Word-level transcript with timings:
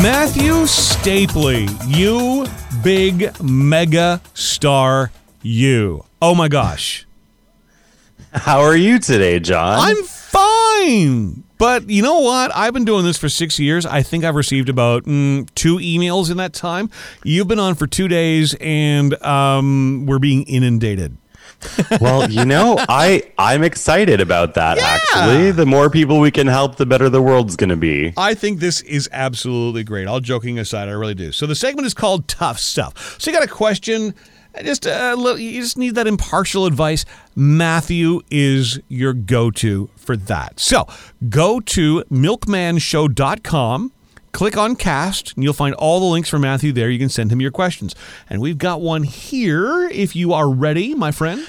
Matthew 0.00 0.52
Stapley, 0.64 1.68
you 1.86 2.46
big 2.82 3.40
mega 3.42 4.20
star, 4.34 5.12
you. 5.42 6.04
Oh 6.20 6.34
my 6.34 6.48
gosh. 6.48 7.06
How 8.32 8.60
are 8.62 8.74
you 8.76 8.98
today, 8.98 9.38
John? 9.38 9.78
I'm 9.80 10.02
fine. 10.04 11.44
But 11.58 11.88
you 11.88 12.02
know 12.02 12.20
what? 12.20 12.50
I've 12.56 12.72
been 12.72 12.84
doing 12.84 13.04
this 13.04 13.18
for 13.18 13.28
six 13.28 13.60
years. 13.60 13.86
I 13.86 14.02
think 14.02 14.24
I've 14.24 14.34
received 14.34 14.68
about 14.68 15.04
mm, 15.04 15.48
two 15.54 15.76
emails 15.76 16.30
in 16.30 16.38
that 16.38 16.52
time. 16.52 16.90
You've 17.22 17.46
been 17.46 17.60
on 17.60 17.74
for 17.76 17.86
two 17.86 18.08
days, 18.08 18.56
and 18.60 19.14
um, 19.22 20.06
we're 20.06 20.18
being 20.18 20.42
inundated. 20.44 21.16
well, 22.00 22.30
you 22.30 22.44
know, 22.44 22.76
I 22.88 23.22
I'm 23.38 23.62
excited 23.62 24.20
about 24.20 24.54
that. 24.54 24.78
Yeah. 24.78 24.84
Actually, 24.84 25.50
the 25.52 25.66
more 25.66 25.90
people 25.90 26.20
we 26.20 26.30
can 26.30 26.46
help, 26.46 26.76
the 26.76 26.86
better 26.86 27.08
the 27.08 27.22
world's 27.22 27.56
going 27.56 27.70
to 27.70 27.76
be. 27.76 28.12
I 28.16 28.34
think 28.34 28.60
this 28.60 28.80
is 28.82 29.08
absolutely 29.12 29.84
great. 29.84 30.06
All 30.06 30.20
joking 30.20 30.58
aside, 30.58 30.88
I 30.88 30.92
really 30.92 31.14
do. 31.14 31.32
So 31.32 31.46
the 31.46 31.54
segment 31.54 31.86
is 31.86 31.94
called 31.94 32.28
Tough 32.28 32.58
Stuff. 32.58 33.16
So 33.20 33.30
you 33.30 33.36
got 33.36 33.44
a 33.44 33.50
question, 33.50 34.14
just 34.62 34.86
a 34.86 35.14
little- 35.16 35.38
you 35.38 35.60
just 35.62 35.78
need 35.78 35.94
that 35.94 36.06
impartial 36.06 36.66
advice. 36.66 37.04
Matthew 37.34 38.20
is 38.30 38.78
your 38.88 39.12
go-to 39.14 39.88
for 39.96 40.16
that. 40.16 40.60
So 40.60 40.86
go 41.28 41.60
to 41.60 42.04
milkmanshow.com. 42.10 43.92
Click 44.32 44.56
on 44.56 44.76
cast, 44.76 45.34
and 45.34 45.44
you'll 45.44 45.52
find 45.52 45.74
all 45.74 46.00
the 46.00 46.06
links 46.06 46.28
for 46.30 46.38
Matthew 46.38 46.72
there. 46.72 46.88
You 46.88 46.98
can 46.98 47.10
send 47.10 47.30
him 47.30 47.40
your 47.40 47.50
questions. 47.50 47.94
And 48.30 48.40
we've 48.40 48.56
got 48.56 48.80
one 48.80 49.02
here 49.02 49.88
if 49.88 50.16
you 50.16 50.32
are 50.32 50.48
ready, 50.50 50.94
my 50.94 51.10
friend. 51.12 51.46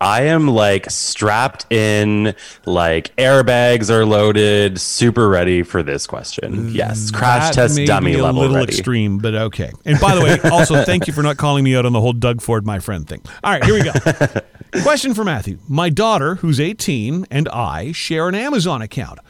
I 0.00 0.22
am 0.22 0.48
like 0.48 0.90
strapped 0.90 1.72
in, 1.72 2.34
like 2.66 3.14
airbags 3.16 3.88
are 3.88 4.04
loaded, 4.04 4.80
super 4.80 5.28
ready 5.28 5.62
for 5.62 5.82
this 5.82 6.06
question. 6.08 6.74
Yes, 6.74 7.10
mm, 7.10 7.14
crash 7.14 7.54
That 7.54 7.68
test 7.68 7.86
dummy 7.86 8.14
be 8.14 8.18
a 8.18 8.24
level 8.24 8.42
little 8.42 8.56
ready. 8.56 8.72
extreme, 8.72 9.18
but 9.18 9.34
okay. 9.34 9.70
And 9.84 10.00
by 10.00 10.16
the 10.16 10.20
way, 10.20 10.38
also 10.50 10.84
thank 10.84 11.06
you 11.06 11.12
for 11.12 11.22
not 11.22 11.36
calling 11.36 11.62
me 11.62 11.76
out 11.76 11.86
on 11.86 11.92
the 11.92 12.00
whole 12.00 12.12
Doug 12.12 12.42
Ford, 12.42 12.66
my 12.66 12.80
friend 12.80 13.08
thing. 13.08 13.22
All 13.44 13.52
right, 13.52 13.64
here 13.64 13.74
we 13.74 13.82
go. 13.84 13.92
Question 14.82 15.14
for 15.14 15.22
Matthew: 15.24 15.58
My 15.68 15.88
daughter, 15.88 16.34
who's 16.34 16.58
18, 16.58 17.26
and 17.30 17.48
I 17.48 17.92
share 17.92 18.28
an 18.28 18.34
Amazon 18.34 18.82
account. 18.82 19.20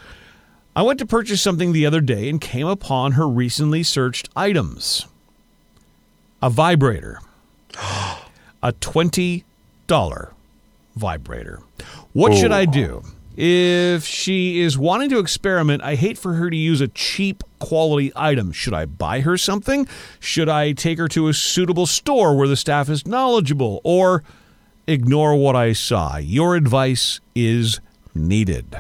I 0.77 0.83
went 0.83 0.99
to 0.99 1.07
purchase 1.07 1.41
something 1.41 1.73
the 1.73 1.87
other 1.87 2.01
day 2.01 2.29
and 2.29 2.41
came 2.41 2.67
upon 2.67 3.13
her 3.13 3.29
recently 3.29 3.83
searched 3.83 4.29
items: 4.35 5.07
a 6.43 6.51
vibrator, 6.51 7.21
a 8.63 8.73
twenty 8.81 9.45
dollar 9.87 10.33
vibrator. 10.97 11.61
What 12.13 12.35
should 12.35 12.53
I 12.53 12.65
do? 12.65 13.03
If 13.37 14.05
she 14.05 14.61
is 14.61 14.79
wanting 14.79 15.11
to 15.11 15.19
experiment, 15.19 15.83
I 15.83 15.97
hate 15.97 16.17
for 16.19 16.35
her 16.35 16.51
to 16.51 16.57
use 16.57 16.81
a 16.81 16.89
cheap 16.89 17.43
quality 17.59 18.13
item. 18.15 18.53
Should 18.53 18.75
I 18.75 18.85
buy 18.87 19.21
her 19.21 19.37
something? 19.37 19.89
Should 20.21 20.49
I 20.49 20.73
take 20.73 20.99
her 20.99 21.09
to 21.09 21.27
a 21.29 21.35
suitable 21.35 21.87
store 21.87 22.37
where 22.37 22.47
the 22.47 22.57
staff 22.57 22.89
is 22.89 23.07
knowledgeable? 23.07 23.81
Or 23.83 24.23
ignore 24.87 25.35
what 25.35 25.57
I 25.57 25.73
saw? 25.73 26.19
Your 26.19 26.55
advice 26.55 27.21
is 27.35 27.81
needed. 28.15 28.77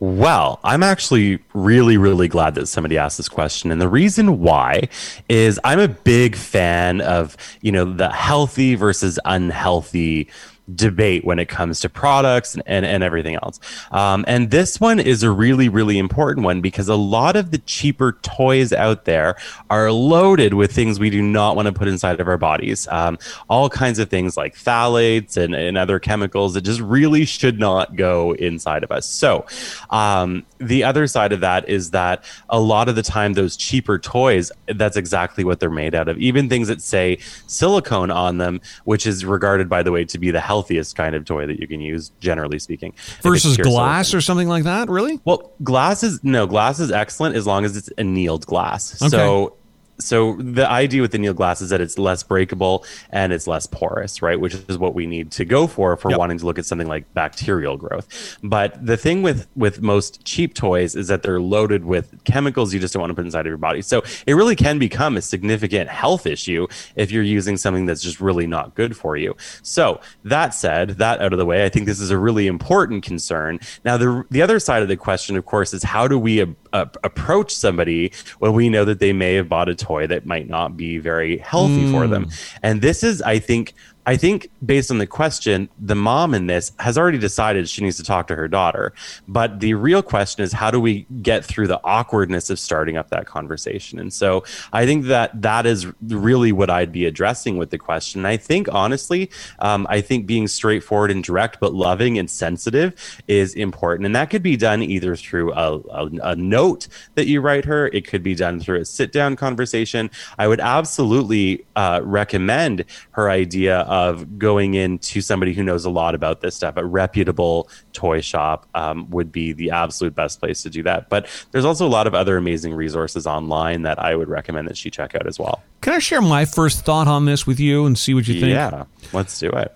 Well, 0.00 0.60
I'm 0.64 0.82
actually 0.82 1.38
really, 1.54 1.96
really 1.96 2.28
glad 2.28 2.56
that 2.56 2.66
somebody 2.66 2.98
asked 2.98 3.16
this 3.16 3.28
question. 3.28 3.70
And 3.70 3.80
the 3.80 3.88
reason 3.88 4.40
why 4.40 4.88
is 5.28 5.58
I'm 5.62 5.78
a 5.78 5.88
big 5.88 6.36
fan 6.36 7.00
of, 7.00 7.36
you 7.60 7.70
know, 7.72 7.84
the 7.84 8.10
healthy 8.10 8.74
versus 8.74 9.18
unhealthy 9.24 10.28
debate 10.74 11.24
when 11.24 11.38
it 11.38 11.46
comes 11.46 11.80
to 11.80 11.88
products 11.88 12.54
and, 12.54 12.62
and, 12.66 12.86
and 12.86 13.02
everything 13.02 13.34
else. 13.36 13.60
Um, 13.90 14.24
and 14.26 14.50
this 14.50 14.80
one 14.80 14.98
is 14.98 15.22
a 15.22 15.30
really, 15.30 15.68
really 15.68 15.98
important 15.98 16.44
one 16.44 16.60
because 16.60 16.88
a 16.88 16.96
lot 16.96 17.36
of 17.36 17.50
the 17.50 17.58
cheaper 17.58 18.12
toys 18.22 18.72
out 18.72 19.04
there 19.04 19.36
are 19.68 19.92
loaded 19.92 20.54
with 20.54 20.72
things 20.72 20.98
we 20.98 21.10
do 21.10 21.22
not 21.22 21.56
want 21.56 21.66
to 21.66 21.72
put 21.72 21.88
inside 21.88 22.18
of 22.20 22.28
our 22.28 22.38
bodies. 22.38 22.88
Um, 22.88 23.18
all 23.48 23.68
kinds 23.68 23.98
of 23.98 24.08
things 24.08 24.36
like 24.36 24.54
phthalates 24.54 25.36
and, 25.36 25.54
and 25.54 25.76
other 25.76 25.98
chemicals 25.98 26.54
that 26.54 26.62
just 26.62 26.80
really 26.80 27.24
should 27.24 27.58
not 27.58 27.96
go 27.96 28.32
inside 28.32 28.84
of 28.84 28.90
us. 28.90 29.06
So, 29.06 29.46
um, 29.90 30.44
the 30.58 30.84
other 30.84 31.06
side 31.06 31.32
of 31.32 31.40
that 31.40 31.68
is 31.68 31.90
that 31.90 32.24
a 32.48 32.58
lot 32.58 32.88
of 32.88 32.96
the 32.96 33.02
time, 33.02 33.34
those 33.34 33.56
cheaper 33.56 33.98
toys, 33.98 34.50
that's 34.66 34.96
exactly 34.96 35.44
what 35.44 35.60
they're 35.60 35.70
made 35.70 35.94
out 35.94 36.08
of. 36.08 36.18
Even 36.18 36.48
things 36.48 36.68
that 36.68 36.80
say 36.80 37.18
silicone 37.46 38.10
on 38.10 38.38
them, 38.38 38.60
which 38.84 39.06
is 39.06 39.24
regarded, 39.24 39.68
by 39.68 39.82
the 39.82 39.92
way, 39.92 40.04
to 40.04 40.18
be 40.18 40.30
the 40.30 40.40
healthiest 40.54 40.94
kind 40.94 41.16
of 41.16 41.24
toy 41.24 41.46
that 41.46 41.58
you 41.58 41.66
can 41.66 41.80
use, 41.80 42.12
generally 42.20 42.60
speaking. 42.60 42.94
Versus 43.22 43.56
glass 43.56 44.14
or 44.14 44.20
something 44.20 44.48
like 44.48 44.62
that? 44.62 44.88
Really? 44.88 45.18
Well, 45.24 45.52
glass 45.64 46.04
is 46.04 46.22
no 46.22 46.46
glass 46.46 46.78
is 46.78 46.92
excellent 46.92 47.34
as 47.34 47.44
long 47.44 47.64
as 47.64 47.76
it's 47.76 47.90
annealed 47.98 48.46
glass. 48.46 49.02
Okay. 49.02 49.08
So 49.08 49.56
so 49.98 50.36
the 50.36 50.68
idea 50.68 51.02
with 51.02 51.14
annealed 51.14 51.36
glass 51.36 51.60
is 51.60 51.70
that 51.70 51.80
it's 51.80 51.98
less 51.98 52.22
breakable 52.22 52.84
and 53.10 53.32
it's 53.32 53.46
less 53.46 53.66
porous, 53.66 54.22
right? 54.22 54.38
Which 54.38 54.54
is 54.54 54.78
what 54.78 54.94
we 54.94 55.06
need 55.06 55.30
to 55.32 55.44
go 55.44 55.66
for 55.66 55.92
if 55.92 56.04
we're 56.04 56.10
Yep. 56.12 56.18
wanting 56.18 56.38
to 56.38 56.46
look 56.46 56.58
at 56.58 56.66
something 56.66 56.88
like 56.88 57.12
bacterial 57.14 57.76
growth. 57.76 58.38
But 58.42 58.84
the 58.84 58.96
thing 58.96 59.22
with 59.22 59.46
with 59.56 59.82
most 59.82 60.24
cheap 60.24 60.54
toys 60.54 60.94
is 60.96 61.08
that 61.08 61.22
they're 61.22 61.40
loaded 61.40 61.84
with 61.84 62.14
chemicals 62.24 62.74
you 62.74 62.80
just 62.80 62.94
don't 62.94 63.00
want 63.00 63.10
to 63.10 63.14
put 63.14 63.24
inside 63.24 63.40
of 63.40 63.46
your 63.46 63.56
body. 63.56 63.82
So 63.82 64.02
it 64.26 64.34
really 64.34 64.56
can 64.56 64.78
become 64.78 65.16
a 65.16 65.22
significant 65.22 65.88
health 65.90 66.26
issue 66.26 66.66
if 66.96 67.10
you're 67.10 67.22
using 67.22 67.56
something 67.56 67.86
that's 67.86 68.02
just 68.02 68.20
really 68.20 68.46
not 68.46 68.74
good 68.74 68.96
for 68.96 69.16
you. 69.16 69.36
So 69.62 70.00
that 70.24 70.54
said, 70.54 70.90
that 70.98 71.20
out 71.20 71.32
of 71.32 71.38
the 71.38 71.46
way, 71.46 71.64
I 71.64 71.68
think 71.68 71.86
this 71.86 72.00
is 72.00 72.10
a 72.10 72.18
really 72.18 72.46
important 72.46 73.02
concern. 73.04 73.60
Now 73.84 73.96
the 73.96 74.24
the 74.30 74.42
other 74.42 74.58
side 74.58 74.82
of 74.82 74.88
the 74.88 74.96
question, 74.96 75.36
of 75.36 75.46
course, 75.46 75.72
is 75.72 75.82
how 75.82 76.08
do 76.08 76.18
we 76.18 76.44
uh, 76.74 76.86
approach 77.04 77.54
somebody 77.54 78.12
when 78.40 78.52
we 78.52 78.68
know 78.68 78.84
that 78.84 78.98
they 78.98 79.12
may 79.12 79.34
have 79.34 79.48
bought 79.48 79.68
a 79.70 79.74
toy 79.74 80.06
that 80.08 80.26
might 80.26 80.48
not 80.48 80.76
be 80.76 80.98
very 80.98 81.38
healthy 81.38 81.90
for 81.90 82.06
them? 82.06 82.28
And 82.62 82.82
this 82.82 83.02
is, 83.02 83.22
I 83.22 83.38
think, 83.38 83.72
I 84.06 84.16
think 84.16 84.50
based 84.64 84.90
on 84.90 84.98
the 84.98 85.06
question, 85.06 85.68
the 85.78 85.94
mom 85.94 86.34
in 86.34 86.46
this 86.46 86.72
has 86.78 86.98
already 86.98 87.18
decided 87.18 87.68
she 87.68 87.82
needs 87.82 87.96
to 87.96 88.02
talk 88.02 88.26
to 88.26 88.36
her 88.36 88.48
daughter. 88.48 88.92
But 89.26 89.60
the 89.60 89.74
real 89.74 90.02
question 90.02 90.44
is 90.44 90.52
how 90.52 90.70
do 90.70 90.80
we 90.80 91.06
get 91.22 91.44
through 91.44 91.68
the 91.68 91.80
awkwardness 91.84 92.50
of 92.50 92.58
starting 92.58 92.96
up 92.96 93.10
that 93.10 93.26
conversation? 93.26 93.98
And 93.98 94.12
so 94.12 94.44
I 94.72 94.84
think 94.84 95.06
that 95.06 95.40
that 95.40 95.64
is 95.64 95.86
really 96.02 96.52
what 96.52 96.68
I'd 96.68 96.92
be 96.92 97.06
addressing 97.06 97.56
with 97.56 97.70
the 97.70 97.78
question. 97.78 98.20
And 98.20 98.26
I 98.26 98.36
think 98.36 98.68
honestly, 98.72 99.30
um, 99.60 99.86
I 99.88 100.00
think 100.00 100.26
being 100.26 100.48
straightforward 100.48 101.10
and 101.10 101.24
direct, 101.24 101.58
but 101.60 101.72
loving 101.72 102.18
and 102.18 102.30
sensitive 102.30 102.94
is 103.26 103.54
important. 103.54 104.06
And 104.06 104.14
that 104.16 104.28
could 104.28 104.42
be 104.42 104.56
done 104.56 104.82
either 104.82 105.16
through 105.16 105.52
a, 105.52 105.78
a, 105.78 106.10
a 106.22 106.36
note 106.36 106.88
that 107.14 107.26
you 107.26 107.40
write 107.40 107.64
her, 107.64 107.86
it 107.88 108.06
could 108.06 108.22
be 108.22 108.34
done 108.34 108.60
through 108.60 108.80
a 108.80 108.84
sit 108.84 109.12
down 109.12 109.36
conversation. 109.36 110.10
I 110.38 110.48
would 110.48 110.60
absolutely 110.60 111.64
uh, 111.76 112.00
recommend 112.02 112.84
her 113.12 113.30
idea 113.30 113.80
of 113.94 114.40
going 114.40 114.74
into 114.74 115.20
somebody 115.20 115.52
who 115.52 115.62
knows 115.62 115.84
a 115.84 115.90
lot 115.90 116.16
about 116.16 116.40
this 116.40 116.56
stuff. 116.56 116.76
A 116.76 116.84
reputable 116.84 117.68
toy 117.92 118.20
shop 118.20 118.66
um, 118.74 119.08
would 119.10 119.30
be 119.30 119.52
the 119.52 119.70
absolute 119.70 120.16
best 120.16 120.40
place 120.40 120.64
to 120.64 120.70
do 120.70 120.82
that. 120.82 121.08
But 121.08 121.28
there's 121.52 121.64
also 121.64 121.86
a 121.86 121.88
lot 121.88 122.08
of 122.08 122.14
other 122.14 122.36
amazing 122.36 122.74
resources 122.74 123.24
online 123.24 123.82
that 123.82 124.00
I 124.00 124.16
would 124.16 124.28
recommend 124.28 124.66
that 124.66 124.76
she 124.76 124.90
check 124.90 125.14
out 125.14 125.28
as 125.28 125.38
well. 125.38 125.62
Can 125.80 125.92
I 125.92 126.00
share 126.00 126.20
my 126.20 126.44
first 126.44 126.84
thought 126.84 127.06
on 127.06 127.24
this 127.24 127.46
with 127.46 127.60
you 127.60 127.86
and 127.86 127.96
see 127.96 128.14
what 128.14 128.26
you 128.26 128.40
think? 128.40 128.52
Yeah, 128.52 128.84
let's 129.12 129.38
do 129.38 129.50
it. 129.50 129.72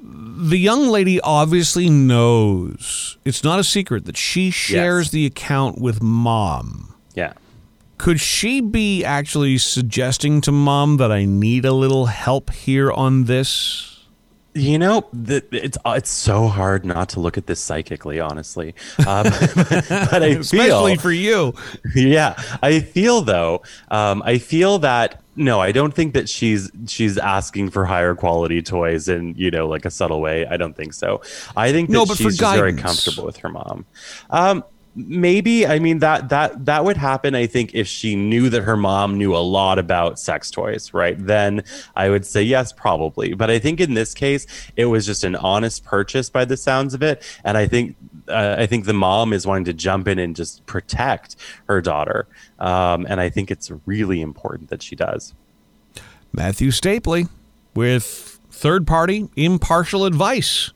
the 0.00 0.56
young 0.56 0.88
lady 0.88 1.20
obviously 1.20 1.90
knows 1.90 3.18
it's 3.24 3.42
not 3.42 3.58
a 3.58 3.64
secret 3.64 4.04
that 4.04 4.16
she 4.16 4.50
shares 4.50 5.10
the 5.10 5.26
account 5.26 5.80
with 5.80 6.00
mom. 6.02 6.94
Yeah. 7.14 7.32
Could 8.00 8.18
she 8.18 8.62
be 8.62 9.04
actually 9.04 9.58
suggesting 9.58 10.40
to 10.40 10.50
mom 10.50 10.96
that 10.96 11.12
I 11.12 11.26
need 11.26 11.66
a 11.66 11.72
little 11.74 12.06
help 12.06 12.48
here 12.48 12.90
on 12.90 13.24
this? 13.24 14.06
You 14.54 14.78
know, 14.78 15.06
the, 15.12 15.44
it's 15.52 15.76
it's 15.84 16.08
so 16.08 16.48
hard 16.48 16.86
not 16.86 17.10
to 17.10 17.20
look 17.20 17.36
at 17.36 17.46
this 17.46 17.60
psychically, 17.60 18.18
honestly. 18.18 18.74
Um, 19.06 19.24
but, 19.24 19.52
but 19.90 20.22
I 20.22 20.26
Especially 20.40 20.96
for 20.96 21.12
you. 21.12 21.52
yeah, 21.94 22.42
I 22.62 22.80
feel 22.80 23.20
though, 23.20 23.64
um, 23.90 24.22
I 24.24 24.38
feel 24.38 24.78
that 24.78 25.20
no, 25.36 25.60
I 25.60 25.70
don't 25.70 25.94
think 25.94 26.14
that 26.14 26.26
she's 26.26 26.70
she's 26.86 27.18
asking 27.18 27.68
for 27.68 27.84
higher 27.84 28.14
quality 28.14 28.62
toys 28.62 29.10
in 29.10 29.34
you 29.36 29.50
know 29.50 29.68
like 29.68 29.84
a 29.84 29.90
subtle 29.90 30.22
way. 30.22 30.46
I 30.46 30.56
don't 30.56 30.74
think 30.74 30.94
so. 30.94 31.20
I 31.54 31.70
think 31.70 31.90
that 31.90 31.92
No, 31.92 32.06
but 32.06 32.16
for 32.16 32.22
she's 32.22 32.38
just 32.38 32.56
very 32.56 32.72
comfortable 32.72 33.26
with 33.26 33.36
her 33.36 33.50
mom. 33.50 33.84
Um, 34.30 34.64
maybe 34.94 35.66
I 35.66 35.78
mean 35.78 36.00
that 36.00 36.28
that 36.30 36.66
that 36.66 36.84
would 36.84 36.96
happen. 36.96 37.34
I 37.34 37.46
think 37.46 37.74
if 37.74 37.86
she 37.86 38.16
knew 38.16 38.48
that 38.50 38.62
her 38.62 38.76
mom 38.76 39.16
knew 39.16 39.34
a 39.34 39.38
lot 39.38 39.78
about 39.78 40.18
sex 40.18 40.50
toys, 40.50 40.92
right? 40.92 41.16
Then 41.18 41.62
I 41.94 42.08
would 42.10 42.26
say 42.26 42.42
yes, 42.42 42.72
probably. 42.72 43.34
But 43.34 43.50
I 43.50 43.58
think 43.58 43.80
in 43.80 43.94
this 43.94 44.14
case, 44.14 44.46
it 44.76 44.86
was 44.86 45.06
just 45.06 45.24
an 45.24 45.36
honest 45.36 45.84
purchase 45.84 46.30
by 46.30 46.44
the 46.44 46.56
sounds 46.56 46.94
of 46.94 47.02
it, 47.02 47.22
and 47.44 47.56
I 47.56 47.66
think 47.66 47.96
uh, 48.28 48.56
I 48.58 48.66
think 48.66 48.84
the 48.84 48.92
mom 48.92 49.32
is 49.32 49.46
wanting 49.46 49.64
to 49.66 49.72
jump 49.72 50.08
in 50.08 50.18
and 50.18 50.34
just 50.34 50.64
protect 50.66 51.36
her 51.68 51.80
daughter, 51.80 52.26
um, 52.58 53.06
and 53.08 53.20
I 53.20 53.30
think 53.30 53.50
it's 53.50 53.70
really 53.86 54.20
important 54.20 54.70
that 54.70 54.82
she 54.82 54.96
does. 54.96 55.34
Matthew 56.32 56.70
Stapley 56.70 57.28
with 57.74 58.38
third 58.50 58.86
party 58.86 59.28
impartial 59.36 60.04
advice. 60.04 60.72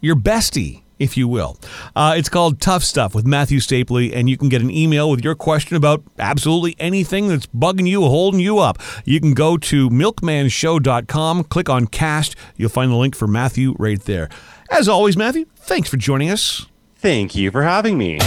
Your 0.00 0.16
bestie 0.16 0.82
if 0.98 1.16
you 1.16 1.28
will. 1.28 1.56
Uh, 1.94 2.14
it's 2.16 2.28
called 2.28 2.60
Tough 2.60 2.82
Stuff 2.82 3.14
with 3.14 3.26
Matthew 3.26 3.58
Stapley, 3.58 4.14
and 4.14 4.28
you 4.28 4.36
can 4.36 4.48
get 4.48 4.62
an 4.62 4.70
email 4.70 5.10
with 5.10 5.22
your 5.24 5.34
question 5.34 5.76
about 5.76 6.02
absolutely 6.18 6.76
anything 6.78 7.28
that's 7.28 7.46
bugging 7.46 7.86
you, 7.86 8.02
holding 8.02 8.40
you 8.40 8.58
up. 8.58 8.78
You 9.04 9.20
can 9.20 9.34
go 9.34 9.56
to 9.58 9.90
milkmanshow.com, 9.90 11.44
click 11.44 11.68
on 11.68 11.86
cast. 11.86 12.36
You'll 12.56 12.70
find 12.70 12.90
the 12.90 12.96
link 12.96 13.14
for 13.14 13.26
Matthew 13.26 13.74
right 13.78 14.00
there. 14.00 14.28
As 14.70 14.88
always, 14.88 15.16
Matthew, 15.16 15.46
thanks 15.56 15.88
for 15.88 15.96
joining 15.96 16.30
us. 16.30 16.66
Thank 16.96 17.36
you 17.36 17.50
for 17.50 17.62
having 17.62 17.98
me. 17.98 18.18